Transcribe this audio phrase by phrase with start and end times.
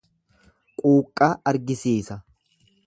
[0.79, 2.21] Quuqqaa argisiisa.